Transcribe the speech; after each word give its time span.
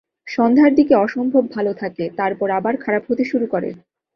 সন্ধ্যার 0.27 0.71
দিকে 0.75 0.93
অসম্ভব 0.95 1.43
ভালো 1.55 1.71
থাকে, 1.73 2.05
তারপর 2.17 2.47
আবার 2.51 2.73
খারাপ 2.77 3.03
হতে 3.09 3.23
শুরু 3.25 3.45
করে। 3.47 3.69